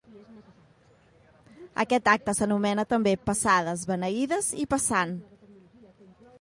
Aquest 1.83 2.09
acte 2.15 2.35
s'anomena 2.39 2.87
també 2.95 3.15
Passades, 3.29 3.87
Beneïdes 3.93 4.51
i 4.65 4.69
Passant. 4.75 5.17